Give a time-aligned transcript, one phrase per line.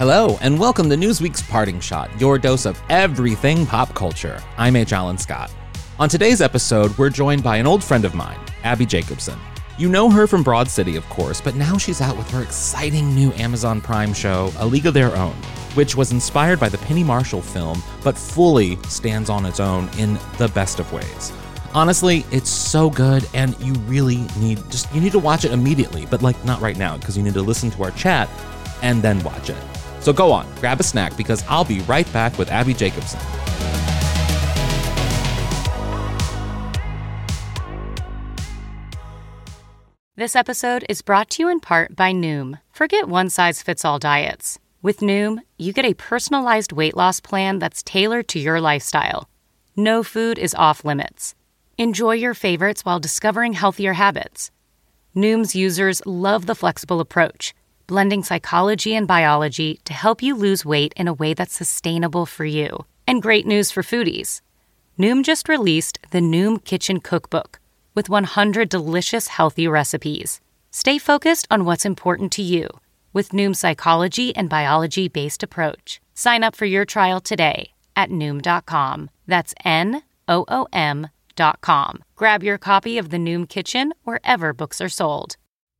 [0.00, 4.42] Hello, and welcome to Newsweek's Parting Shot, your dose of everything pop culture.
[4.56, 4.94] I'm H.
[4.94, 5.52] Alan Scott.
[5.98, 9.38] On today's episode, we're joined by an old friend of mine, Abbi Jacobson.
[9.76, 13.14] You know her from Broad City, of course, but now she's out with her exciting
[13.14, 15.34] new Amazon Prime show, A League of Their Own,
[15.74, 20.14] which was inspired by the Penny Marshall film, but fully stands on its own in
[20.38, 21.30] the best of ways.
[21.74, 26.06] Honestly, it's so good, and you really need just you need to watch it immediately,
[26.06, 28.30] but like not right now, because you need to listen to our chat
[28.80, 29.58] and then watch it.
[30.00, 33.20] So go on, grab a snack because I'll be right back with Abbi Jacobson.
[40.16, 42.60] This episode is brought to you in part by Noom.
[42.72, 44.58] Forget one size fits all diets.
[44.82, 49.30] With Noom, you get a personalized weight loss plan that's tailored to your lifestyle.
[49.76, 51.34] No food is off limits.
[51.78, 54.50] Enjoy your favorites while discovering healthier habits.
[55.16, 57.54] Noom's users love the flexible approach,
[57.90, 62.44] blending psychology and biology to help you lose weight in a way that's sustainable for
[62.44, 62.86] you.
[63.04, 64.40] And great news for foodies.
[64.96, 67.58] Noom just released the Noom Kitchen Cookbook
[67.96, 70.40] with 100 delicious healthy recipes.
[70.70, 72.68] Stay focused on what's important to you
[73.12, 76.00] with Noom's psychology and biology based approach.
[76.14, 79.10] Sign up for your trial today at Noom.com.
[79.26, 82.04] That's N O O M.com.
[82.14, 85.36] Grab your copy of the Noom Kitchen wherever books are sold.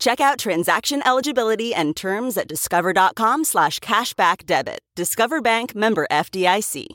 [0.00, 4.80] Check out transaction eligibility and terms at discover.com slash cashback debit.
[4.96, 6.86] Discover Bank member FDIC.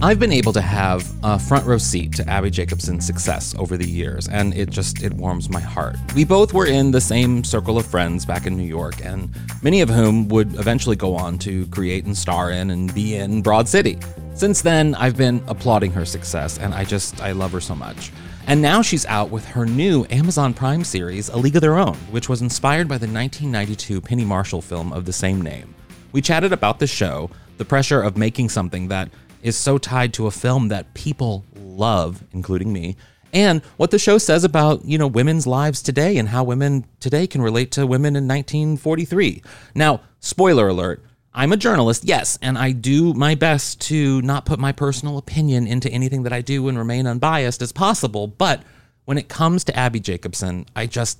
[0.00, 3.88] I've been able to have a front row seat to Abbi Jacobson's success over the
[3.88, 5.96] years, and it just it warms my heart.
[6.14, 9.80] We both were in the same circle of friends back in New York, and many
[9.80, 13.66] of whom would eventually go on to create and star in and be in Broad
[13.66, 13.98] City.
[14.34, 18.12] Since then, I've been applauding her success, and I just I love her so much.
[18.46, 21.94] And now she's out with her new Amazon Prime series, A League of Their Own,
[22.10, 25.74] which was inspired by the 1992 Penny Marshall film of the same name.
[26.12, 29.08] We chatted about the show, the pressure of making something that
[29.42, 32.96] is so tied to a film that people love, including me,
[33.32, 37.26] and what the show says about, you know, women's lives today and how women today
[37.26, 39.42] can relate to women in 1943.
[39.74, 41.02] Now, spoiler alert,
[41.36, 45.66] I'm a journalist, yes, and I do my best to not put my personal opinion
[45.66, 48.28] into anything that I do and remain unbiased as possible.
[48.28, 48.62] But
[49.04, 51.18] when it comes to Abbi Jacobson, I just,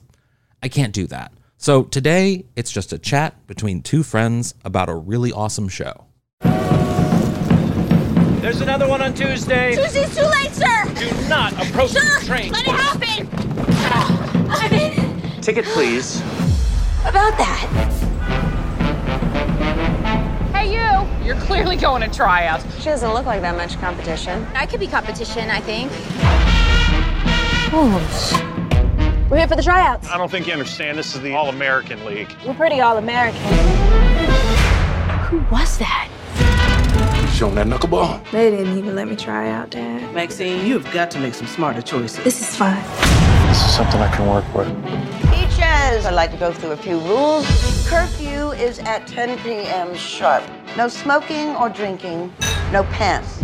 [0.62, 1.32] I can't do that.
[1.56, 6.04] So today, it's just a chat between two friends about a really awesome show.
[8.40, 9.74] There's another one on Tuesday.
[9.74, 10.84] Tuesday's too late, sir.
[10.94, 12.52] Do not approach Sir, the train.
[12.52, 13.28] let it happen.
[14.48, 16.20] I mean, Ticket, please.
[17.00, 18.03] about that.
[21.24, 22.64] You're clearly going to tryouts.
[22.80, 24.46] She doesn't look like that much competition.
[24.54, 25.90] I could be competition, I think.
[27.72, 30.06] Oh, We're here for the tryouts.
[30.10, 30.98] I don't think you understand.
[30.98, 32.30] This is the All American League.
[32.46, 33.40] We're pretty all American.
[35.30, 36.10] Who was that?
[37.34, 38.30] Show 'em that knuckleball.
[38.30, 40.14] They didn't even let me try out, Dad.
[40.14, 42.22] Maxine, you've got to make some smarter choices.
[42.22, 42.76] This is fun.
[43.48, 44.68] This is something I can work with.
[45.84, 46.06] Peaches!
[46.06, 47.46] I'd like to go through a few rules.
[47.88, 49.94] Curfew is at 10 p.m.
[49.94, 50.42] sharp.
[50.78, 52.32] No smoking or drinking.
[52.72, 53.42] No pants.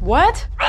[0.00, 0.46] What?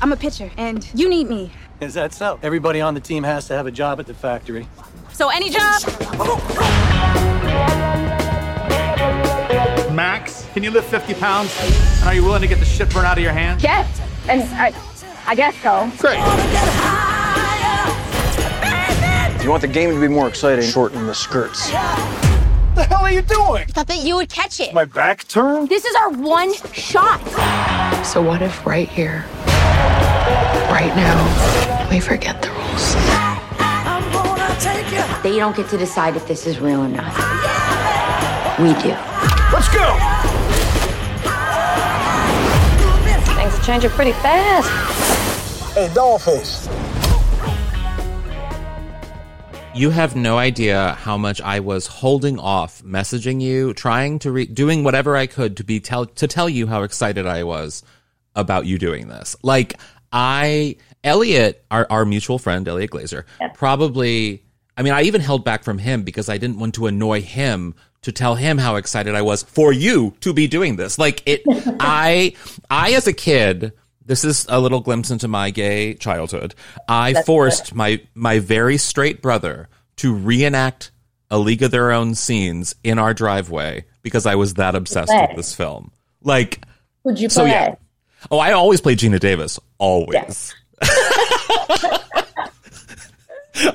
[0.00, 1.50] I'm a pitcher, and you need me.
[1.80, 2.38] Is that so?
[2.42, 4.68] Everybody on the team has to have a job at the factory.
[5.12, 5.82] So any job?
[9.92, 11.52] Max, can you lift 50 pounds?
[12.00, 13.64] And are you willing to get the shit burned out of your hands?
[13.64, 14.72] Yes, and I,
[15.26, 15.90] I guess so.
[15.98, 16.20] Great.
[19.44, 20.64] You want the game to be more exciting?
[20.64, 21.70] Shorten the skirts.
[21.70, 23.64] What the hell are you doing?
[23.64, 24.72] I Thought that you would catch it.
[24.72, 25.68] My back turned?
[25.68, 27.20] This is our one shot.
[28.06, 29.26] So what if right here,
[30.70, 32.94] right now, we forget the rules?
[35.22, 37.12] They don't get to decide if this is real or not.
[38.58, 38.96] We do.
[39.52, 39.98] Let's go!
[43.34, 45.74] Things are changing pretty fast.
[45.74, 46.83] Hey, Dollface.
[49.76, 54.46] You have no idea how much I was holding off messaging you, trying to re-
[54.46, 57.82] doing whatever I could to be tell to tell you how excited I was
[58.36, 59.34] about you doing this.
[59.42, 59.74] Like
[60.12, 63.24] I Elliot, our our mutual friend Elliot Glazer,
[63.54, 64.44] probably
[64.76, 67.74] I mean, I even held back from him because I didn't want to annoy him
[68.02, 71.00] to tell him how excited I was for you to be doing this.
[71.00, 71.42] Like it
[71.80, 72.34] I
[72.70, 73.72] I as a kid
[74.06, 76.54] this is a little glimpse into my gay childhood.
[76.88, 77.76] I That's forced good.
[77.76, 80.90] my my very straight brother to reenact
[81.30, 85.26] a League of Their Own scenes in our driveway because I was that obsessed play?
[85.28, 85.90] with this film.
[86.22, 86.60] Like,
[87.02, 87.50] Who'd you so play?
[87.50, 87.74] yeah.
[88.30, 89.58] Oh, I always played Geena Davis.
[89.78, 90.54] Always.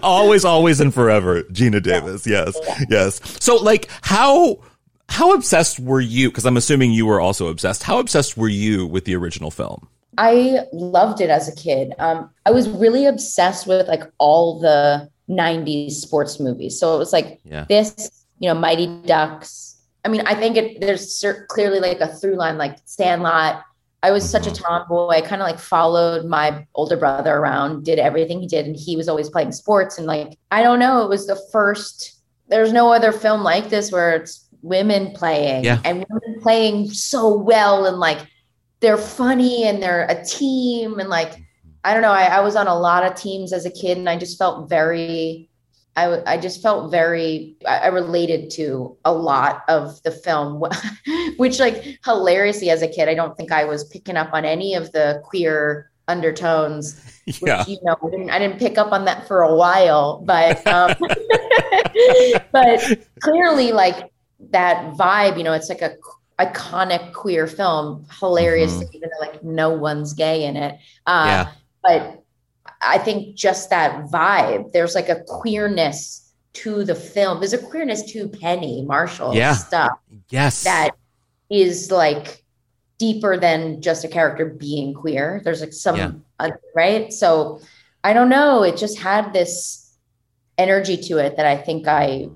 [0.04, 1.44] always, always, and forever.
[1.44, 2.26] Geena Davis.
[2.28, 2.58] Yes,
[2.90, 3.20] yes.
[3.44, 4.60] So, like, how
[5.08, 6.30] how obsessed were you?
[6.30, 7.84] Because I'm assuming you were also obsessed.
[7.84, 9.88] How obsessed were you with the original film?
[10.22, 11.94] I loved it as a kid.
[11.98, 16.78] Um, I was really obsessed with like all the 90s sports movies.
[16.78, 17.66] So it was like Yeah.
[17.70, 19.78] this, you know, Mighty Ducks.
[20.04, 23.64] I mean, I think it, there's clearly like a through line, like Sandlot.
[24.04, 25.08] I was such a tomboy.
[25.08, 28.96] I kind of like followed my older brother around, did everything he did, and he
[28.98, 29.98] was always playing sports.
[29.98, 32.20] And like, I don't know, it was the first.
[32.50, 35.80] There's no other film like this where it's women playing Yeah.
[35.86, 38.20] and women playing so well and like
[38.80, 41.36] they're funny and they're a team and like
[41.84, 42.12] I don't know.
[42.12, 44.70] I, I was on a lot of teams as a kid, and I just felt
[44.70, 45.50] very.
[45.96, 47.56] i, I just felt very.
[47.66, 50.62] I, I related to a lot of the film,
[51.38, 54.76] which like hilariously as a kid, I don't think I was picking up on any
[54.76, 57.22] of the queer undertones.
[57.26, 57.60] Yeah.
[57.60, 60.66] Which, you know, I didn't, I didn't pick up on that for a while, but
[60.68, 60.96] um,
[62.52, 64.12] but clearly, like
[64.52, 65.96] that vibe, you know, it's like a
[66.40, 70.76] iconic queer film, hilarious, even though like no one's gay in it.
[71.06, 71.52] Uh, Yeah.
[71.84, 72.24] But
[72.82, 77.40] I think just that vibe, there's like a queerness to the film.
[77.40, 79.54] There's a queerness to Penny Marshall Yeah.
[79.54, 79.92] stuff
[80.30, 80.64] Yes.
[80.64, 80.92] that
[81.50, 82.44] is like
[82.98, 85.42] deeper than just a character being queer.
[85.44, 86.12] There's like some, Yeah.
[86.40, 87.12] uh, right?
[87.14, 87.60] So
[88.04, 88.64] I don't know.
[88.64, 89.94] It just had this
[90.58, 92.28] energy to it that I think I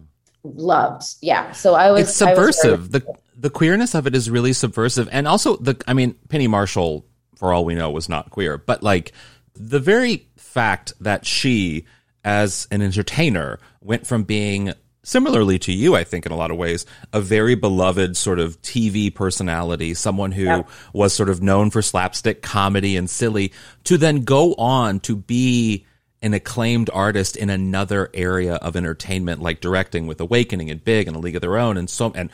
[0.43, 1.03] loved.
[1.21, 1.51] Yeah.
[1.51, 2.91] So I was it's I was subversive.
[2.91, 3.01] the
[3.43, 5.75] the queerness of it is really subversive, and also the.
[5.85, 7.05] I mean, Penny Marshall,
[7.35, 9.11] for all we know, was not queer, but like
[9.53, 11.85] the very fact that she,
[12.23, 14.71] as an entertainer, went from being
[15.03, 18.61] similarly to you, I think, in a lot of ways, a very beloved sort of
[18.61, 20.63] TV personality, someone who Yeah.
[20.93, 23.51] was sort of known for slapstick comedy and silly,
[23.83, 25.85] to then go on to be
[26.21, 31.17] an acclaimed artist in another area of entertainment, like directing with Awakening and Big and
[31.17, 32.29] A League of Their Own, and so and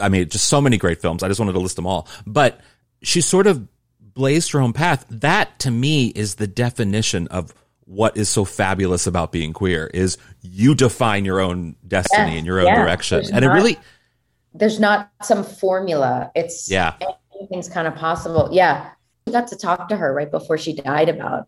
[0.00, 1.22] I mean, just so many great films.
[1.22, 2.60] I just wanted to list them all, but
[3.02, 3.66] she sort of
[4.00, 5.04] blazed her own path.
[5.10, 7.54] That to me is the definition of
[7.84, 12.46] what is so fabulous about being queer is you define your own destiny Yes, and
[12.46, 12.82] your own yeah.
[12.82, 13.18] direction.
[13.18, 13.78] There's And it really,
[14.54, 16.32] there's not some formula.
[16.34, 16.94] It's Yeah.
[17.38, 18.48] anything's kind of possible.
[18.50, 18.90] Yeah.
[19.24, 21.46] We got to talk to her right before she died about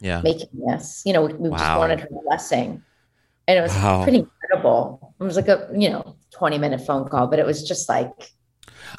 [0.00, 0.20] yeah.
[0.22, 1.02] making this.
[1.06, 2.82] You know, we, we just wanted her blessing.
[3.46, 4.02] And it was Wow.
[4.02, 5.14] pretty incredible.
[5.18, 8.10] It was like a, you know, 20 minute phone call, but it was just like,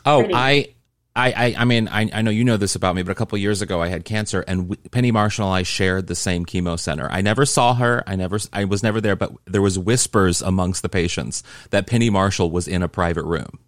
[0.05, 0.75] Oh, pretty- I,
[1.15, 3.37] I, I, I mean, I, I know you know this about me, but a couple
[3.39, 6.79] years ago I had cancer, and w- Penny Marshall and I shared the same chemo
[6.79, 7.09] center.
[7.11, 8.03] I never saw her.
[8.07, 12.09] I never, I was never there, but there was whispers amongst the patients that Penny
[12.09, 13.59] Marshall was in a private room.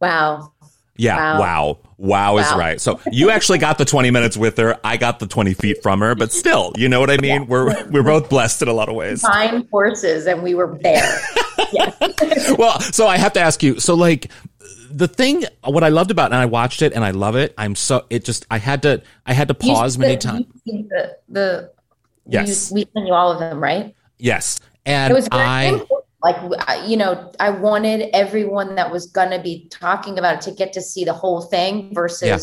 [0.00, 0.52] wow.
[0.94, 2.58] Yeah, wow, wow, is Wow.
[2.58, 2.78] right.
[2.78, 4.78] So you actually got the twenty minutes with her.
[4.84, 7.46] I got the twenty feet from her, but still, you know what I mean.
[7.46, 9.22] We're we're both blessed in a lot of ways.
[9.22, 11.18] Time forces, and we were there.
[12.58, 13.80] well, so I have to ask you.
[13.80, 14.30] So, like,
[14.90, 17.54] the thing, what I loved about, it, and I watched it, and I love it.
[17.58, 20.46] I'm so it just I had to I had to pause many times.
[20.64, 21.72] The, the
[22.26, 22.70] Yes.
[22.70, 23.94] you, we sent you all of them, right?
[24.18, 26.02] Yes, and it was I important.
[26.22, 30.52] like you know i wanted everyone that was going to be talking about it to
[30.52, 32.38] get to see the whole thing versus Yeah.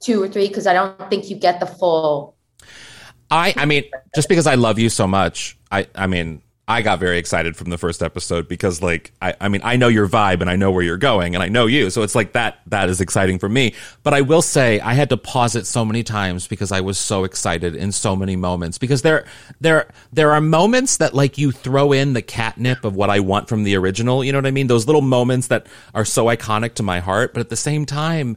[0.00, 2.34] two or three because i don't think you get the full
[3.30, 7.00] I I mean, just because I love you so much, I I mean, I got
[7.00, 10.40] very excited from the first episode because like I I mean, I know your vibe
[10.40, 11.90] and I know where you're going and I know you.
[11.90, 13.74] So it's like that that is exciting for me.
[14.04, 16.96] But I will say I had to pause it so many times because I was
[16.96, 19.24] so excited in so many moments because there
[19.60, 23.48] there there are moments that like you throw in the catnip of what I want
[23.48, 24.68] from the original, you know what I mean?
[24.68, 28.36] Those little moments that are so iconic to my heart, but at the same time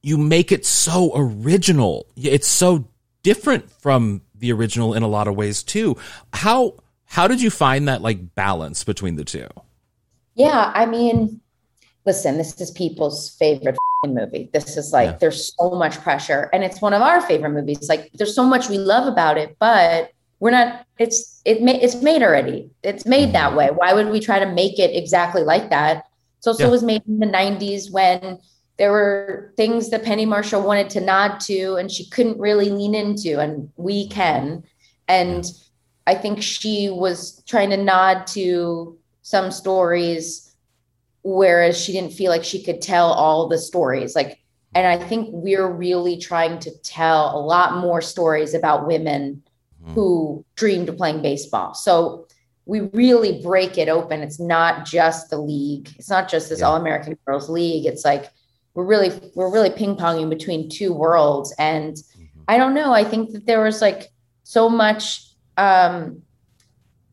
[0.00, 2.06] you make it so original.
[2.16, 2.86] It's so
[3.24, 5.96] different from the original in a lot of ways too.
[6.32, 6.76] How
[7.08, 9.48] How did you find that like balance between the two?
[10.34, 11.40] Yeah, I mean,
[12.04, 14.50] listen, this is people's favorite movie.
[14.52, 15.16] This is like, yeah.
[15.16, 17.88] there's so much pressure, and it's one of our favorite movies.
[17.88, 20.86] Like, there's so much we love about it, but we're not.
[20.98, 22.70] It's it it's made already.
[22.82, 23.56] It's made that mm-hmm.
[23.56, 23.70] way.
[23.70, 26.04] Why would we try to make it exactly like that?
[26.40, 26.70] So, so yeah.
[26.70, 28.38] was made in the '90s when
[28.76, 32.94] there were things that Penny Marshall wanted to nod to, and she couldn't really lean
[32.94, 34.62] into, and we can.
[35.08, 35.50] And
[36.08, 40.54] I think she was trying to nod to some stories
[41.22, 44.40] whereas she didn't feel like she could tell all the stories like
[44.74, 49.42] and i think we're really trying to tell a lot more stories about women
[49.84, 49.92] mm.
[49.92, 52.26] who dreamed of playing baseball so
[52.64, 56.66] we really break it open it's not just the league it's not just this yeah.
[56.66, 58.30] all-american girls league it's like
[58.72, 62.40] we're really we're really ping-ponging between two worlds and mm-hmm.
[62.48, 64.08] i don't know i think that there was like
[64.44, 65.27] so much
[65.58, 66.22] um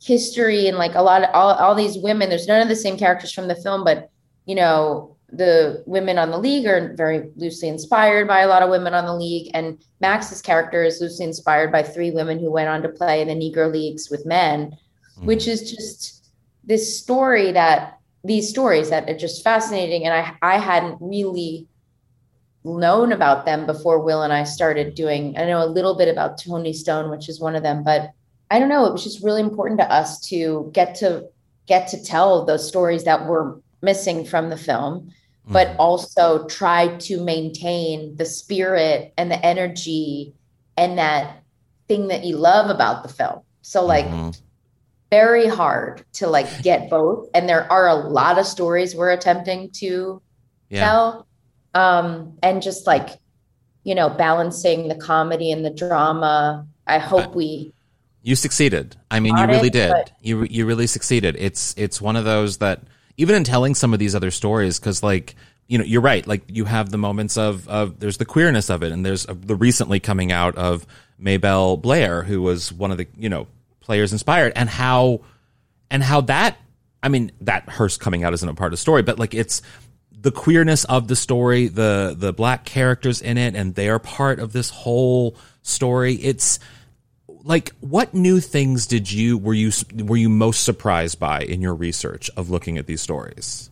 [0.06, 2.98] history and like a lot of all, all these women there's none of the same
[2.98, 4.10] characters from the film but
[4.46, 8.70] you know the women on the league are very loosely inspired by a lot of
[8.70, 12.70] women on the league and max's character is loosely inspired by three women who went
[12.70, 15.26] on to play in the negro leagues with men mm-hmm.
[15.26, 16.30] which is just
[16.64, 21.68] this story that these stories that are just fascinating and i i hadn't really
[22.64, 26.38] known about them before will and i started doing i know a little bit about
[26.38, 28.12] toni stone which is one of them but
[28.52, 31.28] I don't know, it was just really important to us to get to
[31.68, 35.12] get to tell those stories that were missing from the film,
[35.48, 35.80] but mm-hmm.
[35.80, 40.34] also try to maintain the spirit and the energy
[40.78, 41.44] and that
[41.88, 43.42] thing that you love about the film.
[43.62, 44.30] So like mm-hmm.
[45.10, 49.72] very hard to like get both and there are a lot of stories we're attempting
[49.72, 50.22] to
[50.70, 50.80] yeah.
[50.80, 51.28] tell
[51.74, 53.10] um and just like
[53.84, 56.68] you know balancing the comedy and the drama.
[56.88, 57.74] I hope we
[58.26, 58.96] you succeeded.
[59.12, 59.94] I mean, you really did.
[60.20, 61.36] You you really succeeded.
[61.38, 62.82] It's it's one of those that
[63.18, 65.36] even in telling some of these other stories, because like
[65.68, 66.26] you know, you're right.
[66.26, 69.36] Like you have the moments of of there's the queerness of it, and there's uh,
[69.38, 70.88] the recently coming out of
[71.20, 73.46] Maybelle Blair, who was one of the you know
[73.80, 75.22] players inspired, and how
[75.92, 76.58] and how that.
[77.04, 79.62] I mean, that Hearst coming out isn't a part of the story, but like it's
[80.12, 84.40] the queerness of the story, the the black characters in it, and they are part
[84.40, 86.16] of this whole story.
[86.16, 86.58] It's
[87.46, 89.72] like what new things did you were you
[90.04, 93.70] were you most surprised by in your research of looking at these stories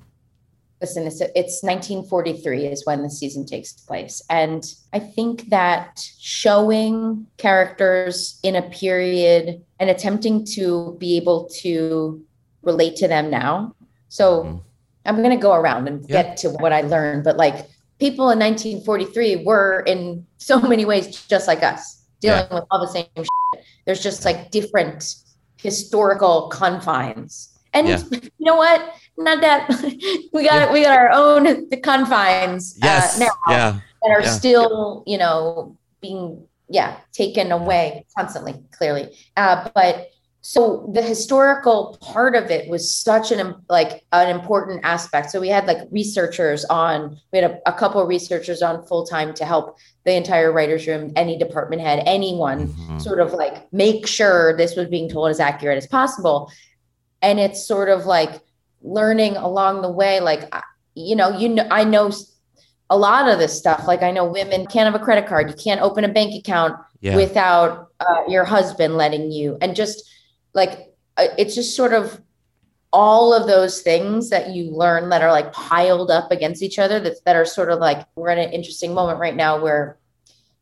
[0.80, 7.26] listen it's, it's 1943 is when the season takes place and i think that showing
[7.38, 12.24] characters in a period and attempting to be able to
[12.62, 13.76] relate to them now
[14.08, 14.58] so mm-hmm.
[15.06, 16.22] i'm going to go around and yeah.
[16.22, 17.68] get to what i learned but like
[18.00, 22.56] people in 1943 were in so many ways just like us dealing yeah.
[22.56, 23.28] with all the same shit
[23.86, 25.16] there's just like different
[25.58, 27.50] historical confines.
[27.74, 28.02] And yeah.
[28.12, 28.94] you know what?
[29.18, 29.68] Not that
[30.34, 30.74] we got yeah.
[30.74, 33.16] we got our own the confines uh, yes.
[33.16, 33.80] uh, now yeah.
[34.02, 39.16] that are still, you know, being yeah, taken away constantly, clearly.
[39.38, 40.10] Uh, but
[40.46, 45.32] so the historical part of it was such an like an important aspect.
[45.32, 49.06] So we had like researchers on we had a, a couple of researchers on full
[49.06, 53.00] time to help the entire writers room any department head anyone mm-hmm.
[53.00, 56.52] sort of like make sure this was being told as accurate as possible.
[57.22, 58.42] And it's sort of like
[58.82, 60.54] learning along the way like
[60.94, 62.12] you know you know i know
[62.90, 63.88] a lot of this stuff.
[63.88, 65.50] Like i know women can't have a credit card.
[65.50, 67.16] You can't open a bank account yeah.
[67.16, 69.58] without uh, your husband letting you.
[69.62, 70.10] And just
[70.54, 72.22] like uh, it's just sort of
[72.92, 77.00] all of those things that you learn that are like piled up against each other
[77.00, 79.98] that, that are sort of like we're in an interesting moment right now where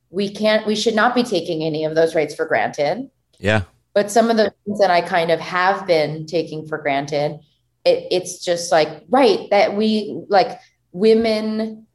[0.10, 3.10] we can't we should not be taking any of those rights for granted.
[3.40, 3.64] Yeah.
[3.94, 7.40] But some of the things that i kind of have been taking for granted
[7.86, 10.60] it, it's just like right that we like
[10.92, 11.86] women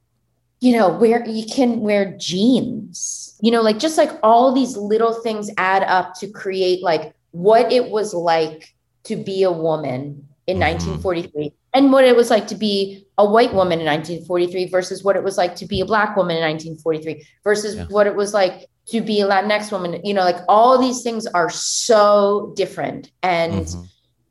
[0.61, 5.15] you know where you can wear jeans you know like just like all these little
[5.23, 8.75] things add up to create like what it was like
[9.05, 10.73] to be a woman in mm-hmm.
[11.03, 15.17] 1943 and what it was like to be a white woman in 1943 versus what
[15.17, 17.85] it was like to be a black woman in 1943 versus yeah.
[17.91, 20.01] what it was like to be a Latinx woman.
[20.03, 23.11] You know, like all these things are so different.
[23.23, 23.83] And mm-hmm.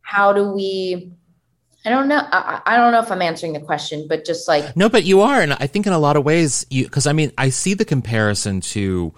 [0.01, 1.11] how do we?
[1.85, 2.21] I don't know.
[2.31, 5.21] I, I, don't know if I'm answering the question, but just like no, but you
[5.21, 7.75] are, and I think in a lot of ways, you because I mean, I see
[7.75, 9.13] the comparison to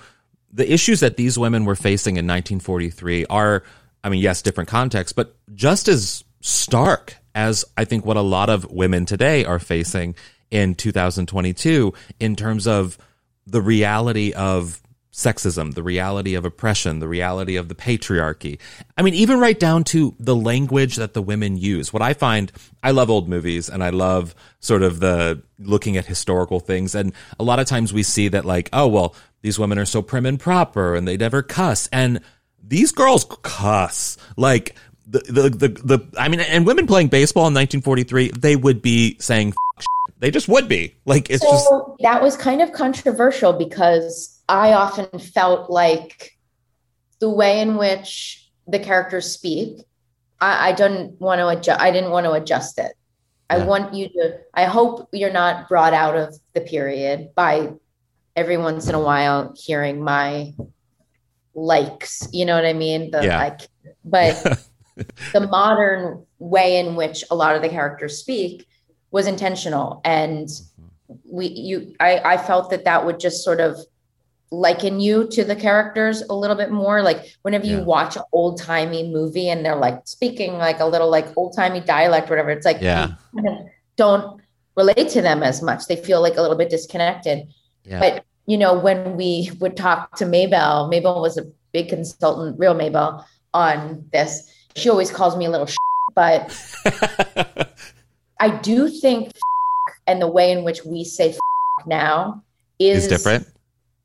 [0.51, 3.63] the issues that these women were facing in 1943 are,
[4.03, 8.49] I mean, yes, different context, but just as stark as I think what a lot
[8.49, 10.15] of women today are facing
[10.49, 12.97] in 2022 in terms of
[13.45, 14.81] the reality of
[15.17, 18.59] sexism, the reality of oppression, the reality of the patriarchy.
[18.95, 21.91] I mean, even right down to the language that the women use.
[21.91, 22.51] What I find,
[22.83, 26.93] I love old movies and I love sort of the looking at historical things.
[26.93, 30.01] And a lot of times we see that like, oh, well, these women are so
[30.01, 31.87] prim and proper and they never cuss.
[31.91, 32.21] And
[32.61, 34.17] these girls cuss.
[34.35, 34.75] Like,
[35.05, 39.17] the, the, the, the, I mean, and women playing baseball in 1943, they would be
[39.19, 39.53] saying
[40.19, 44.73] they just would be like it's so just that was kind of controversial because I
[44.73, 46.37] often felt like
[47.19, 49.85] the way in which the characters speak,
[50.39, 51.79] I, I didn't want to adjust.
[51.79, 52.93] I didn't want to adjust it.
[53.49, 53.57] Yeah.
[53.57, 54.39] I want you to.
[54.53, 57.73] I hope you're not brought out of the period by
[58.37, 60.53] every once in a while hearing my
[61.55, 62.29] likes.
[62.31, 63.11] You know what I mean?
[63.11, 63.37] The yeah.
[63.37, 63.61] like,
[64.05, 64.63] but
[65.33, 68.65] the modern way in which a lot of the characters speak
[69.11, 70.49] was intentional and
[71.23, 73.77] we you I, I felt that that would just sort of
[74.51, 77.77] liken you to the characters a little bit more like whenever yeah.
[77.77, 81.55] you watch an old timey movie and they're like speaking like a little like old
[81.55, 83.13] timey dialect whatever it's like yeah
[83.97, 84.41] don't
[84.75, 87.47] relate to them as much they feel like a little bit disconnected
[87.87, 87.99] yeah.
[87.99, 92.73] but you know when we would talk to Maybelle Maybelle was a big consultant real
[92.73, 95.67] Maybelle on this she always calls me a little
[96.15, 96.53] but
[98.39, 99.31] I do think
[100.07, 101.35] and the way in which we say
[101.85, 102.43] now
[102.79, 103.47] is, is different.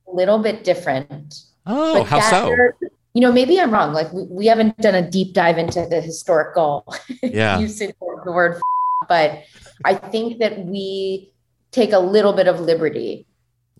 [0.08, 1.34] A little bit different.
[1.66, 2.54] Oh, but how so?
[3.14, 3.92] You know, maybe I'm wrong.
[3.92, 6.84] Like we, we haven't done a deep dive into the historical
[7.22, 7.58] yeah.
[7.58, 8.60] usage of the word,
[9.08, 9.42] but
[9.84, 11.30] I think that we
[11.70, 13.26] take a little bit of liberty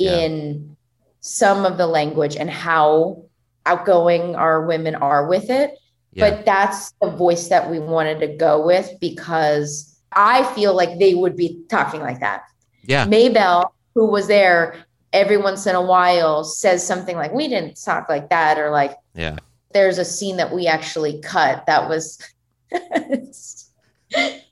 [0.04, 0.18] yeah.
[0.18, 0.76] in
[1.21, 3.25] some of the language and how
[3.66, 5.78] outgoing our women are with it.
[6.12, 6.30] Yeah.
[6.30, 11.14] But that's the voice that we wanted to go with because I feel like they
[11.14, 12.42] would be talking like that.
[12.82, 13.06] Yeah.
[13.06, 18.09] Maybelle, who was there every once in a while, says something like, We didn't talk
[18.09, 19.37] like that, or like, Yeah.
[19.73, 22.18] There's a scene that we actually cut that was
[22.71, 24.42] that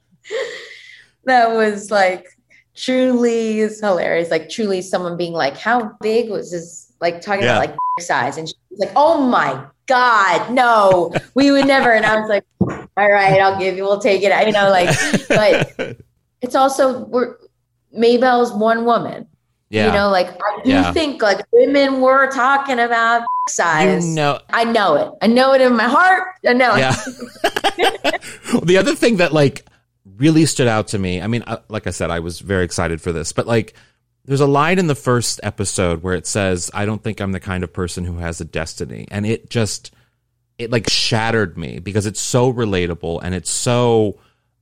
[1.26, 2.26] was like
[2.80, 4.30] truly is hilarious.
[4.30, 6.92] Like truly someone being like, How big was this?
[7.00, 7.56] Like talking yeah.
[7.56, 8.36] about like size.
[8.36, 11.92] And she's like, Oh my God, no, we would never.
[11.92, 14.46] And I was like, all right, I'll give you, we'll take it.
[14.46, 14.96] You know, like,
[15.28, 15.96] but
[16.42, 17.36] it's also we're
[17.92, 19.26] Maybelle's one woman.
[19.68, 19.86] Yeah.
[19.86, 20.92] You know, like I do yeah.
[20.92, 24.06] think like women were talking about size.
[24.06, 25.12] You know, I know it.
[25.22, 26.22] I know it in my heart.
[26.46, 26.94] I know yeah.
[27.44, 28.64] it.
[28.64, 29.64] the other thing that like
[30.20, 33.00] really stood out to me, I mean, uh, like I said, I was very excited
[33.00, 33.74] for this, but like
[34.26, 37.40] there's a line in the first episode where it says, I don't think I'm the
[37.40, 39.08] kind of person who has a destiny.
[39.10, 39.92] And it just,
[40.58, 44.18] it like shattered me because it's so relatable and it's so,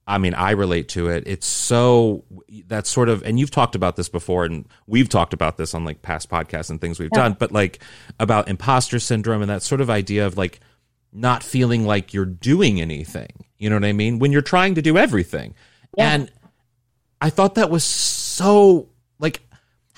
[0.07, 1.25] I mean, I relate to it.
[1.27, 2.25] It's so,
[2.69, 5.85] that sort of, and you've talked about this before and we've talked about this on
[5.85, 7.25] like past podcasts and things we've yeah.
[7.25, 7.81] done, but like
[8.21, 10.61] about imposter syndrome and that sort of idea of like
[11.13, 13.45] not feeling like you're doing anything.
[13.59, 14.19] You know what I mean?
[14.19, 15.55] When you're trying to do everything.
[15.97, 16.13] Yeah.
[16.13, 16.31] And
[17.21, 19.43] I thought that was so like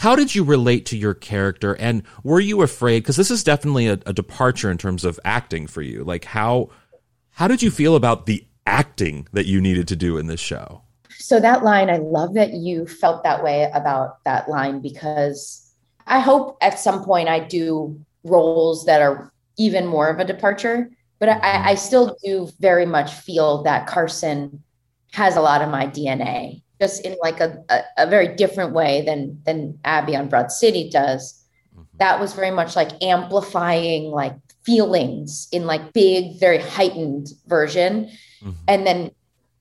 [0.01, 3.87] how did you relate to your character and were you afraid because this is definitely
[3.87, 6.71] a, a, departure in terms of acting for you like how
[7.33, 10.81] how did you feel about the acting that you needed to do in this show
[11.11, 15.71] so that line i love that you felt that way about that line because
[16.07, 20.91] i hope at some point i do roles that are even more of a departure
[21.21, 24.63] but I, I still do very much feel that carson
[25.13, 29.03] has a lot of my dna just in like a, a, a, very different way
[29.03, 31.45] than than Abbi on Broad City does.
[31.75, 31.83] Mm-hmm.
[31.99, 38.11] That was very much like amplifying like feelings in like big, very heightened version.
[38.43, 38.51] Mm-hmm.
[38.67, 39.11] And then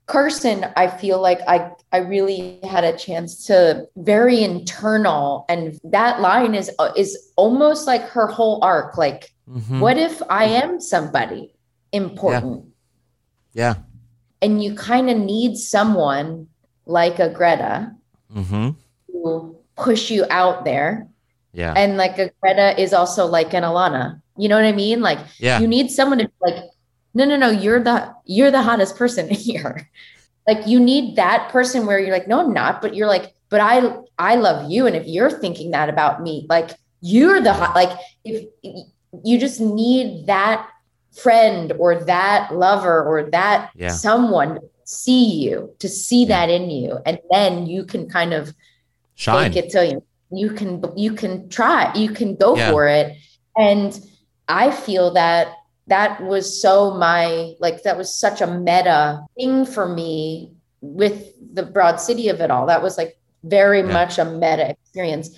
[0.06, 6.22] Carson, I feel like I I really had a chance to very internal, and that
[6.22, 8.98] line is is almost like her whole arc.
[8.98, 9.80] Like, mm-hmm.
[9.80, 11.54] what if I am somebody
[11.92, 12.66] important?
[13.54, 13.76] Yeah.
[13.76, 13.84] yeah.
[14.42, 16.48] And you kind of need someone
[16.86, 17.92] like a Greta
[18.34, 18.70] mm-hmm.
[19.08, 21.08] who push you out there.
[21.54, 21.74] Yeah.
[21.76, 24.22] And like a Greta is also like an Ilana.
[24.38, 25.02] You know what I mean?
[25.02, 25.60] Like yeah.
[25.60, 26.64] you need someone to like,
[27.14, 29.90] no, no, no, you're the you're the hottest person here.
[30.48, 33.60] like you need that person where you're like, no, I'm not, but you're like, but
[33.60, 34.88] I I love you.
[34.88, 38.46] And if you're thinking that about me, like you're the hot, like if
[39.24, 40.70] you just need that
[41.12, 43.90] friend or that lover or that yeah.
[43.90, 46.28] someone see you, to see yeah.
[46.46, 48.54] that in you, and then you can kind of
[49.16, 52.72] shine it till you you can you can try, you can go yeah.
[52.72, 53.18] for it.
[53.58, 54.00] And
[54.48, 55.54] I feel that
[55.88, 61.64] that was so my like that was such a meta thing for me with the
[61.64, 62.68] broad city of it all.
[62.68, 65.30] That was like very much a meta experience.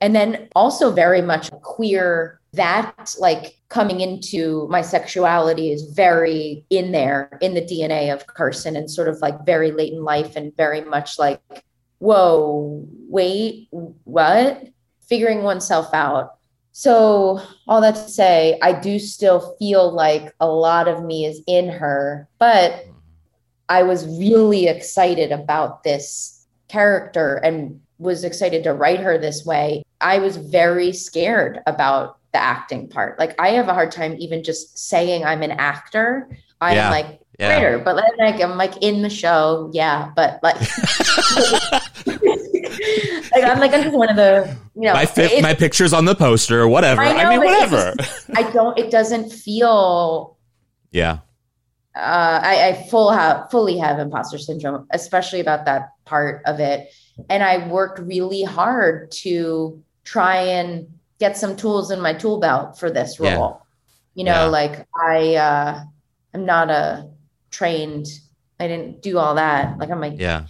[0.00, 6.92] And then also very much queer that like coming into my sexuality is very in
[6.92, 10.54] there in the DNA of Carson and sort of like very late in life and
[10.56, 11.40] very much like,
[11.98, 13.68] whoa, wait,
[14.04, 14.68] what?
[15.00, 16.34] Figuring oneself out.
[16.74, 21.42] So, all that to say, I do still feel like a lot of me is
[21.46, 22.86] in her, but
[23.68, 29.82] I was really excited about this character and was excited to write her this way.
[30.00, 33.18] I was very scared about the acting part.
[33.18, 36.28] Like I have a hard time even just saying I'm an actor.
[36.60, 36.90] I'm yeah.
[36.90, 37.54] like yeah.
[37.54, 40.12] writer, but like I'm like in the show, yeah.
[40.14, 40.56] But like,
[43.32, 46.04] like I'm like I'm just one of the you know my fi- my pictures on
[46.04, 47.02] the poster or whatever.
[47.02, 47.94] I, know, I mean whatever.
[47.98, 48.78] Just, I don't.
[48.78, 50.38] It doesn't feel.
[50.90, 51.18] Yeah.
[51.94, 56.90] Uh, I, I full have fully have imposter syndrome, especially about that part of it.
[57.28, 60.88] And I worked really hard to try and
[61.22, 63.30] get some tools in my tool belt for this role.
[63.30, 63.58] Yeah.
[64.14, 64.58] You know, yeah.
[64.58, 65.84] like I uh
[66.34, 67.08] I'm not a
[67.52, 68.08] trained
[68.58, 69.78] I didn't do all that.
[69.78, 70.46] Like I'm like yeah.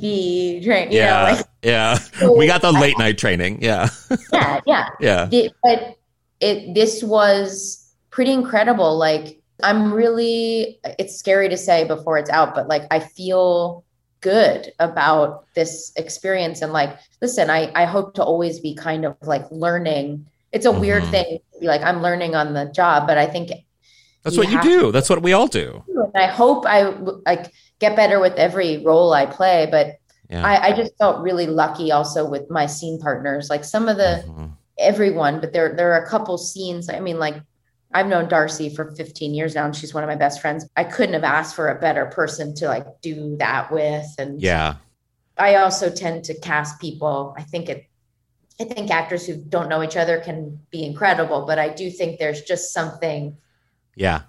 [0.00, 0.92] be trained.
[0.92, 1.06] Yeah.
[1.10, 1.98] Know, like, yeah.
[2.38, 3.60] we got the late night training.
[3.60, 3.88] Yeah.
[4.32, 4.60] yeah.
[4.66, 4.88] Yeah.
[5.00, 5.24] Yeah.
[5.26, 5.96] The, but
[6.38, 8.96] it this was pretty incredible.
[8.96, 13.84] Like I'm really it's scary to say before it's out, but like I feel
[14.24, 19.14] good about this experience and like listen i i hope to always be kind of
[19.20, 20.80] like learning it's a mm-hmm.
[20.80, 23.50] weird thing to be like i'm learning on the job but i think
[24.22, 26.84] that's you what you do that's what we all do and i hope i
[27.26, 29.98] like get better with every role i play but
[30.30, 30.42] yeah.
[30.42, 34.24] I, I just felt really lucky also with my scene partners like some of the
[34.26, 34.46] mm-hmm.
[34.78, 37.36] everyone but there there are a couple scenes i mean like
[37.94, 40.68] I've known D'Arcy for 15 years now and she's one of my best friends.
[40.76, 44.06] I couldn't have asked for a better person to like do that with.
[44.18, 44.74] And yeah,
[45.38, 47.34] I also tend to cast people.
[47.38, 47.86] I think it,
[48.60, 52.18] I think actors who don't know each other can be incredible, but I do think
[52.18, 53.36] there's just something.
[53.94, 54.22] Yeah.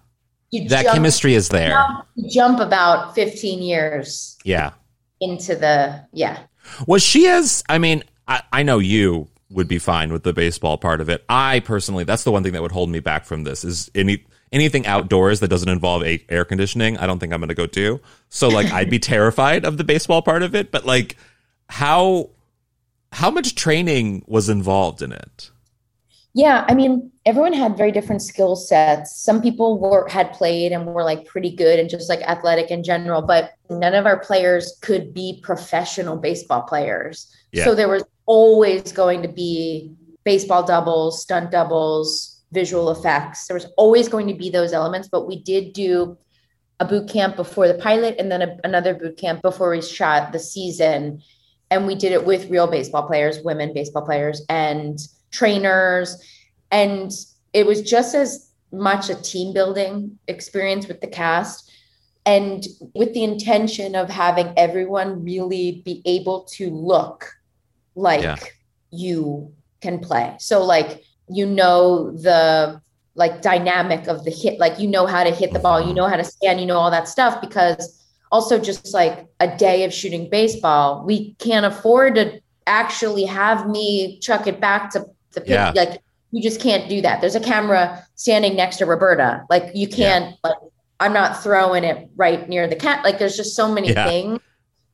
[0.51, 1.69] that jump, chemistry is there.
[1.69, 4.38] Jump, jump about 15 years.
[4.43, 4.73] Yeah.
[5.19, 6.39] Into the, yeah.
[6.86, 10.78] Was she as, I mean, I, I know you would be fine with the baseball
[10.78, 11.24] part of it.
[11.30, 14.26] I personally, that's the one thing that would hold me back from this is any
[14.52, 16.98] anything outdoors that doesn't involve a, air conditioning.
[16.98, 18.00] I don't think I'm going to go do.
[18.30, 20.72] So like, I'd be terrified of the baseball part of it.
[20.72, 21.18] But like,
[21.70, 22.30] how
[23.12, 25.52] how much training was involved in it?
[26.34, 29.15] Yeah, I mean, everyone had very different skill sets.
[29.15, 32.84] Some people were had played and were like pretty good and just like athletic in
[32.84, 37.34] general, but none of our players could be professional baseball players.
[37.54, 37.63] Yeah.
[37.63, 43.47] So there was always going to be baseball doubles, stunt doubles, visual effects.
[43.47, 46.17] There was always going to be those elements, but we did do
[46.79, 50.31] a boot camp before the pilot and then a, another boot camp before we shot
[50.31, 51.21] the season.
[51.71, 54.99] And we did it with real baseball players, women baseball players, and
[55.31, 56.21] trainers.
[56.71, 57.11] And
[57.53, 61.71] it was just as much a team building experience with the cast
[62.25, 67.31] and with the intention of having everyone really be able to look
[67.95, 68.36] like yeah.
[68.91, 70.36] you can play.
[70.39, 72.81] So like you know the
[73.15, 76.08] like dynamic of the hit, like you know how to hit the ball, you know
[76.08, 79.93] how to stand, you know all that stuff because also just like a day of
[79.93, 85.49] shooting baseball, we can't afford to actually have me chuck it back to the pitch.
[85.49, 85.71] Yeah.
[85.73, 87.21] Like you just can't do that.
[87.21, 89.45] There's a camera standing next to Roberta.
[89.49, 90.49] Like you can't yeah.
[90.49, 90.58] like
[90.99, 93.03] I'm not throwing it right near the cat.
[93.03, 94.08] Like there's just so many yeah.
[94.08, 94.39] things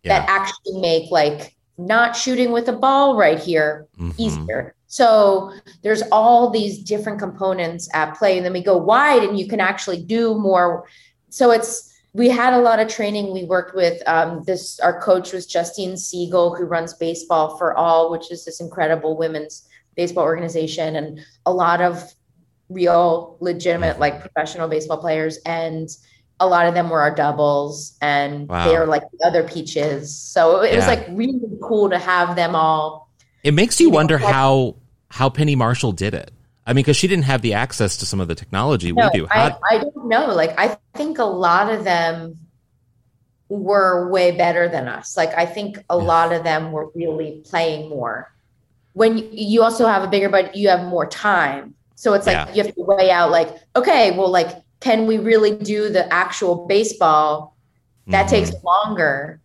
[0.03, 4.11] that actually make like not shooting with a ball right here mm-hmm.
[4.17, 4.75] easier.
[4.87, 8.37] So there's all these different components at play.
[8.37, 10.85] And then we go wide and you can actually do more.
[11.29, 13.31] So it's, we had a lot of training.
[13.31, 18.11] We worked with um, this, our coach was Justine Siegel, who runs Baseball for All,
[18.11, 19.65] which is this incredible women's
[19.95, 22.13] baseball organization, and a lot of
[22.67, 25.37] real, legitimate, like professional baseball players.
[25.45, 25.89] And
[26.41, 28.67] a lot of them were our doubles and wow.
[28.67, 30.13] they're like the other peaches.
[30.13, 30.77] So it yeah.
[30.77, 33.09] was like really cool to have them all.
[33.43, 34.75] It makes you, you wonder know, how
[35.09, 36.31] how Penny Marshall did it.
[36.65, 39.19] I mean, because she didn't have the access to some of the technology no, we
[39.19, 39.27] do.
[39.27, 40.27] How- I, I don't know.
[40.33, 42.37] Like, I think a lot of them
[43.49, 45.17] were way better than us.
[45.17, 46.03] Like, I think a yeah.
[46.03, 48.31] lot of them were really playing more.
[48.93, 51.75] When you also have a bigger budget, you have more time.
[51.95, 52.53] So it's like yeah.
[52.53, 54.49] you have to weigh out, like, okay, well, like
[54.81, 57.55] can we really do the actual baseball
[58.07, 58.35] that mm-hmm.
[58.35, 59.39] takes longer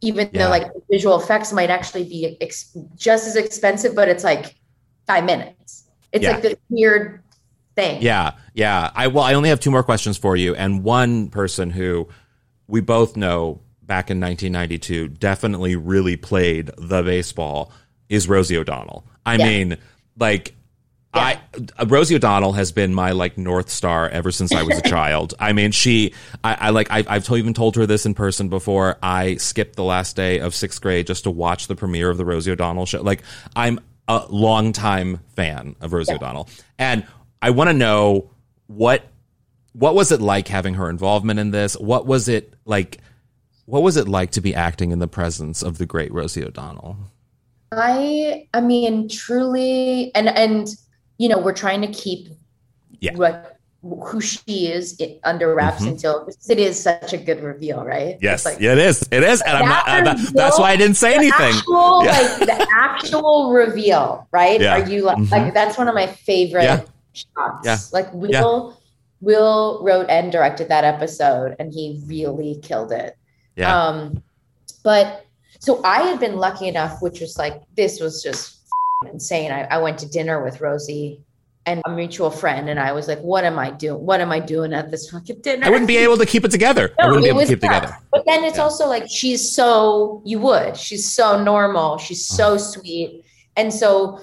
[0.00, 0.44] even yeah.
[0.44, 4.56] though like visual effects might actually be ex- just as expensive but it's like
[5.06, 6.32] five minutes it's yeah.
[6.32, 7.22] like this weird
[7.76, 11.28] thing yeah yeah i well i only have two more questions for you and one
[11.28, 12.08] person who
[12.66, 17.72] we both know back in 1992 definitely really played the baseball
[18.08, 19.46] is rosie o'donnell i yeah.
[19.46, 19.78] mean
[20.18, 20.54] like
[21.14, 21.40] I
[21.78, 25.34] uh, Rosie O'Donnell has been my like north star ever since I was a child.
[25.38, 28.48] I mean, she, I, I like, I, I've told, even told her this in person
[28.48, 28.98] before.
[29.02, 32.24] I skipped the last day of sixth grade just to watch the premiere of the
[32.24, 33.02] Rosie O'Donnell show.
[33.02, 33.22] Like,
[33.54, 36.16] I'm a longtime fan of Rosie yeah.
[36.16, 36.48] O'Donnell,
[36.78, 37.06] and
[37.40, 38.30] I want to know
[38.66, 39.04] what
[39.72, 41.74] what was it like having her involvement in this?
[41.76, 42.98] What was it like?
[43.66, 46.96] What was it like to be acting in the presence of the great Rosie O'Donnell?
[47.70, 50.68] I, I mean, truly, and and
[51.22, 52.30] you know, we're trying to keep
[52.98, 53.14] yeah.
[53.14, 55.90] what who she is under wraps mm-hmm.
[55.90, 58.18] until it is such a good reveal, right?
[58.20, 59.02] Yes, like, yeah, it is.
[59.12, 61.54] It is, and I'm not, uh, that's why I didn't say anything.
[61.54, 62.10] Actual, yeah.
[62.10, 64.60] Like the actual reveal, right?
[64.60, 64.80] Yeah.
[64.80, 65.32] Are you like, mm-hmm.
[65.32, 66.84] like that's one of my favorite yeah.
[67.12, 67.64] shots?
[67.64, 67.78] Yeah.
[67.92, 68.76] Like Will,
[69.20, 73.16] Will wrote and directed that episode, and he really killed it.
[73.54, 73.80] Yeah.
[73.80, 74.24] Um,
[74.82, 75.24] but
[75.60, 78.61] so I had been lucky enough, which was like this was just
[79.06, 79.50] insane.
[79.50, 81.20] I, I went to dinner with Rosie
[81.64, 84.04] and a mutual friend, and I was like, "What am I doing?
[84.04, 86.50] What am I doing at this fucking dinner?" I wouldn't be able to keep it
[86.50, 86.92] together.
[86.98, 87.96] No, I wouldn't be able to keep it together.
[88.10, 88.64] But then it's yeah.
[88.64, 90.76] also like she's so you would.
[90.76, 91.98] She's so normal.
[91.98, 93.24] She's so sweet,
[93.56, 94.20] and so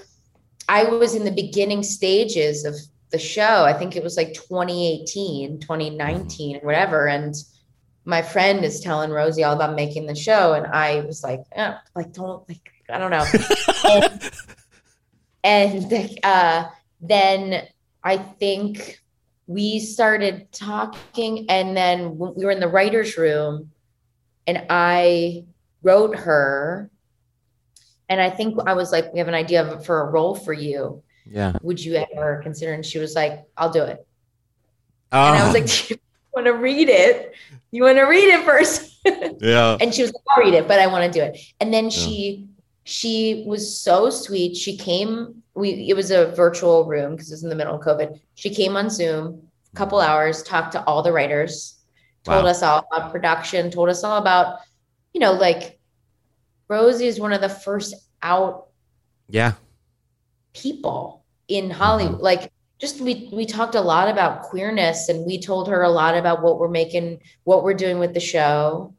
[0.67, 2.75] I was in the beginning stages of
[3.11, 3.63] the show.
[3.65, 7.35] I think it was like 2018, 2019, or whatever, and
[8.05, 11.73] my friend is telling Rosie all about making the show, and I was like, eh,
[11.95, 13.25] like don't like I don't know.
[15.43, 16.69] and, uh,
[17.01, 17.67] then
[18.03, 18.99] I think
[19.47, 23.71] we started talking, and then we were in the writers' room,
[24.45, 25.45] and I
[25.81, 26.89] wrote her,
[28.09, 31.03] and I think I was like, "We have an idea for a role for you.
[31.25, 34.05] Yeah, would you ever consider?" And she was like, "I'll do it."
[35.11, 35.33] Oh.
[35.33, 35.99] And I was like, "Do you
[36.33, 37.33] want to read it?
[37.71, 38.99] You want to read it first?
[39.41, 41.73] yeah." And she was like, "I'll read it, but I want to do it." And
[41.73, 42.47] then she
[42.89, 44.57] she was so sweet.
[44.57, 47.81] She came, we it was a virtual room because it was in the middle of
[47.81, 48.19] COVID.
[48.33, 51.75] She came on Zoom, a couple hours, talked to all the writers,
[52.23, 52.49] told wow.
[52.49, 54.61] us all about production, told us all about,
[55.13, 55.79] you know, like
[56.67, 58.69] Rosie is one of the first out
[59.27, 59.53] yeah
[60.53, 62.15] people in Hollywood.
[62.15, 62.23] Mm-hmm.
[62.23, 66.17] Like just we we talked a lot about queerness and we told her a lot
[66.17, 68.98] about what we're making, what we're doing with the show, mm-hmm.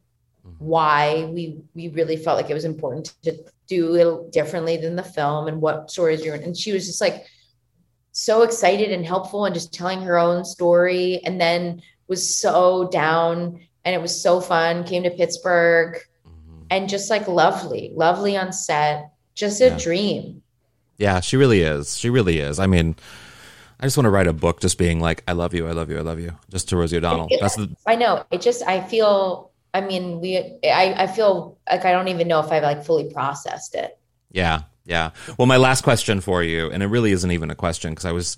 [0.58, 3.36] Why we we really felt like it was important to
[3.66, 6.42] do it differently than the film and what stories you're in.
[6.42, 7.26] And she was just like
[8.12, 11.20] so excited and helpful and just telling her own story.
[11.24, 14.84] And then was so down and it was so fun.
[14.84, 16.62] Came to Pittsburgh mm-hmm.
[16.70, 19.78] and just like lovely, lovely on set, just a yeah.
[19.78, 20.42] dream.
[20.98, 21.96] Yeah, she really is.
[21.96, 22.58] She really is.
[22.58, 22.96] I mean,
[23.78, 25.88] I just want to write a book just being like, I love you, I love
[25.88, 27.28] you, I love you, just to Rosie O'Donnell.
[27.40, 28.24] That's the- I know.
[28.30, 32.40] It just, I feel I mean, we I, I feel like I don't even know
[32.40, 33.98] if I've like fully processed it.
[34.30, 34.62] Yeah.
[34.84, 35.10] Yeah.
[35.38, 38.12] Well, my last question for you, and it really isn't even a question because I
[38.12, 38.36] was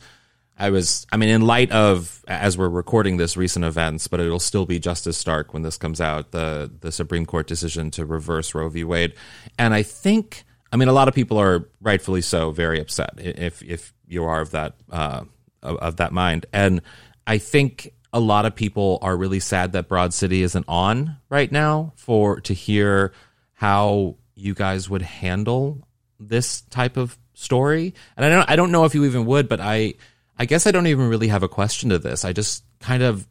[0.59, 4.39] I was I mean, in light of as we're recording this recent events, but it'll
[4.39, 8.05] still be just as stark when this comes out, the the Supreme Court decision to
[8.05, 8.85] reverse Roe v.
[8.85, 9.15] Wade.
[9.59, 13.63] And I think I mean a lot of people are rightfully so very upset if
[13.63, 15.25] if you are of that uh,
[15.63, 16.47] of that mind.
[16.53, 16.83] And
[17.27, 21.51] I think a lot of people are really sad that Broad City isn't on right
[21.51, 23.13] now for to hear
[23.55, 25.87] how you guys would handle
[26.19, 27.95] this type of story.
[28.17, 29.95] And I don't I don't know if you even would, but I
[30.39, 32.25] I guess I don't even really have a question to this.
[32.25, 33.27] I just kind of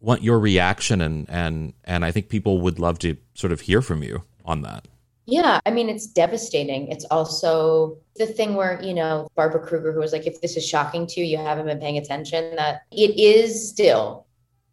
[0.00, 3.82] want your reaction and and and I think people would love to sort of hear
[3.82, 4.88] from you on that.
[5.26, 6.90] Yeah, I mean, it's devastating.
[6.90, 10.66] It's also the thing where, you know, Barbara Kruger, who was like, if this is
[10.66, 14.26] shocking to you, you haven't been paying attention, that it is still,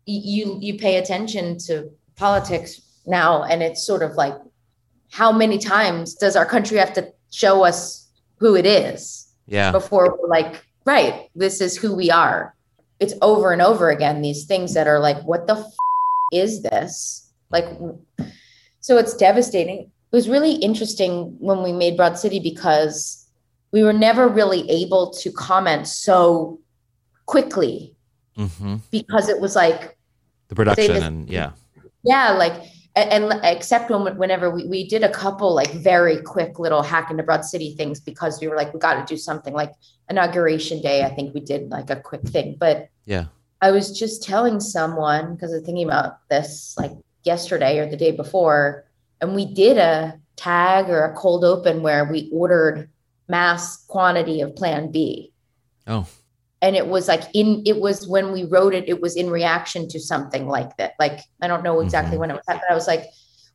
[0.05, 3.43] you, you pay attention to politics now.
[3.43, 4.33] And it's sort of like,
[5.11, 9.27] how many times does our country have to show us who it is?
[9.45, 9.71] Yeah.
[9.71, 12.55] Before we're like, right, this is who we are.
[12.99, 15.73] It's over and over again, these things that are like, what the f-
[16.33, 17.31] is this?
[17.51, 17.65] Like,
[18.79, 23.27] so it's devastating it was really interesting when we made Broad City because
[23.71, 26.59] we were never really able to comment so
[27.27, 27.95] quickly
[28.35, 28.77] mm-hmm.
[28.91, 29.97] because it was like
[30.47, 31.51] the production this, and yeah.
[32.03, 32.53] Yeah like
[32.95, 37.11] and, and except when whenever we, we did a couple like very quick little hack
[37.11, 39.71] into broad city things because we were like we got to do something like
[40.09, 42.55] inauguration day i think we did like a quick thing.
[42.59, 43.25] But yeah.
[43.61, 46.91] I was just telling someone because i was thinking about this like
[47.23, 48.85] yesterday or the day before
[49.21, 52.89] and we did a tag or a cold open where we ordered
[53.27, 55.31] mass quantity of plan B.
[55.87, 56.07] Oh.
[56.61, 59.87] And it was like in it was when we wrote it, it was in reaction
[59.89, 60.93] to something like that.
[60.99, 62.19] Like I don't know exactly mm-hmm.
[62.19, 63.05] when it was, but I was like,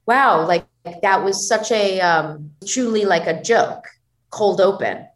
[0.07, 0.67] wow, like
[1.03, 3.85] that was such a um truly like a joke,
[4.31, 5.07] cold open.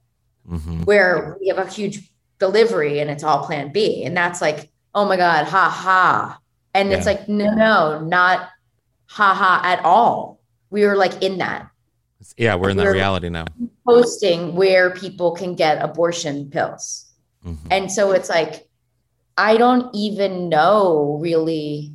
[0.50, 0.86] Mhm.
[0.86, 4.04] where we have a huge delivery and it's all plan B.
[4.04, 6.38] And that's like, oh my God, ha ha.
[6.74, 8.48] And it's like, no, no, not
[9.06, 10.37] ha ha at all.
[10.70, 11.70] We were like in that
[12.36, 13.46] Yeah, we're in that We're- reality now.
[13.86, 17.06] posting where people can get abortion pills.
[17.46, 17.68] Mm-hmm.
[17.70, 18.68] And so it's like,
[19.36, 21.94] I don't even know really.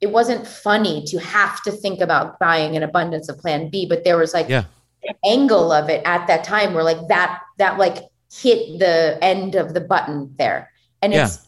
[0.00, 4.04] It wasn't funny to have to think about buying an abundance of plan B, but
[4.04, 4.64] there was like Yeah.
[5.04, 7.98] an angle of it at that time where like that, that like
[8.32, 10.70] hit the end of the button there.
[11.02, 11.46] And it's,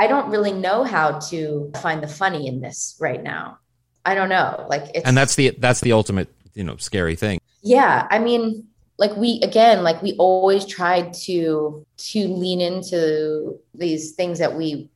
[0.00, 3.58] I don't really know how to find the funny in this right now.
[4.04, 4.66] I don't know.
[4.68, 7.38] Like it's, And that's the that's the ultimate, you know, scary thing.
[7.62, 8.64] yeah i mean
[8.98, 14.88] like we again like we always tried to to lean into these things that we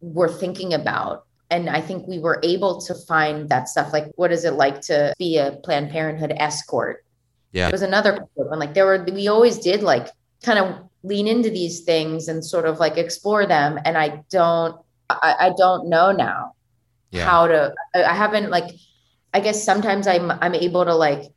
[0.00, 4.30] were thinking about and i think we were able to find that stuff like what
[4.32, 7.04] is it like to be a planned parenthood escort
[7.52, 7.68] Yeah.
[7.68, 10.08] it was another one like there were we always did like
[10.42, 10.66] kind of
[11.02, 14.76] lean into these things and sort of like explore them and i don't
[15.08, 16.52] i, I don't know now
[17.14, 17.24] Yeah.
[17.24, 18.70] how to I, I haven't like
[19.32, 21.32] i guess sometimes i'm i'm able to like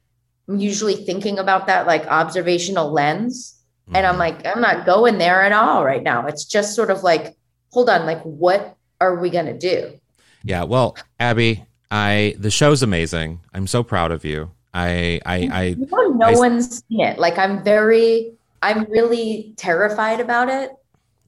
[0.49, 3.61] i'm usually thinking about that like observational lens
[3.93, 4.19] and i'm mm-hmm.
[4.19, 7.35] like i'm not going there at all right now it's just sort of like
[7.71, 9.99] hold on like what are we gonna do
[10.43, 10.63] Yeah.
[10.63, 13.41] Well, Abbi, I the show's amazing.
[13.53, 14.51] I'm so proud of you.
[14.73, 20.19] I I I know, no I- one's seen it like i'm very i'm really terrified
[20.19, 20.71] about it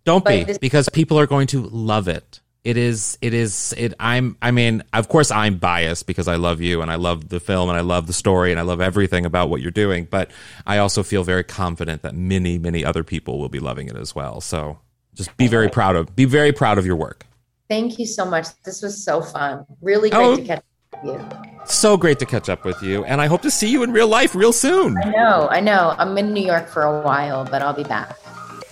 [0.06, 2.42] don't be this- because people are going to love it.
[2.66, 6.60] It is it is it I'm I mean, of course I'm biased because I love
[6.60, 9.26] you and I love the film and I love the story and I love everything
[9.26, 10.30] about what you're doing, but
[10.68, 14.14] I also feel very confident that many many other people will be loving it as
[14.14, 14.42] well.
[14.42, 14.78] So
[15.16, 17.26] just be very proud of be very proud of your work.
[17.70, 20.36] thank you so much this was so fun really great Oh.
[20.36, 21.30] to catch up with you
[21.66, 24.08] So great to catch up with you and I hope to see you in real
[24.08, 24.98] life real soon.
[24.98, 28.18] i know i know i'm in new york for a while but i'll be back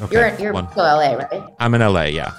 [0.01, 2.31] Okay, you're you're still la right I'm in LA, yeah.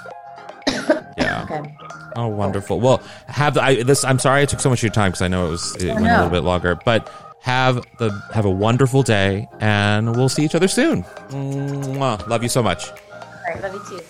[1.18, 1.44] Yeah.
[1.44, 1.74] okay
[2.16, 2.81] Oh, wonderful.
[2.81, 4.02] Well, have I, this.
[4.04, 5.94] I'm sorry I took so much of your time because I know it was it
[5.94, 6.74] went a little bit longer.
[6.74, 7.09] But
[7.40, 11.04] have the have a wonderful day, and we'll see each other soon.
[11.31, 12.26] Mwah.
[12.26, 12.90] Love you so much.
[12.90, 12.96] all
[13.46, 14.04] right love you too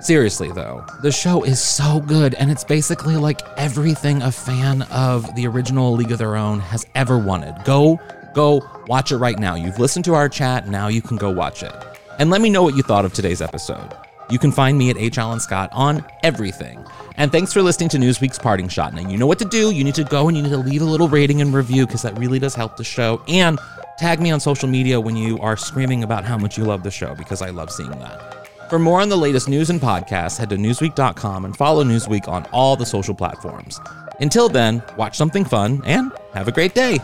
[0.00, 5.34] Seriously though, the show is so good, and it's basically like everything a fan of
[5.34, 7.56] the original League of Their Own has ever wanted.
[7.64, 7.98] Go,
[8.32, 9.56] go watch it right now.
[9.56, 11.72] You've listened to our chat, now you can go watch it.
[12.18, 13.94] And let me know what you thought of today's episode.
[14.30, 15.18] You can find me at H.
[15.18, 16.84] Alan Scott on everything.
[17.16, 18.92] And thanks for listening to Newsweek's Parting Shot.
[18.92, 19.70] Now, you know what to do.
[19.70, 22.02] You need to go and you need to leave a little rating and review because
[22.02, 23.22] that really does help the show.
[23.28, 23.58] And
[23.98, 26.90] tag me on social media when you are screaming about how much you love the
[26.90, 28.68] show because I love seeing that.
[28.68, 32.44] For more on the latest news and podcasts, head to Newsweek.com and follow Newsweek on
[32.52, 33.80] all the social platforms.
[34.20, 36.98] Until then, watch something fun and have a great day.